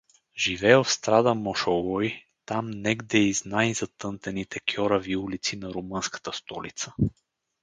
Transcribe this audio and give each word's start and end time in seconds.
Живеел 0.35 0.81
в 0.83 0.91
страда 0.91 1.35
„Мошолой“, 1.35 2.25
там 2.45 2.71
негде 2.71 3.17
из 3.19 3.45
най-затънтените 3.45 4.59
кьорави 4.59 5.15
улици 5.17 5.57
на 5.57 5.73
румънската 5.73 6.33
столица. 6.33 6.93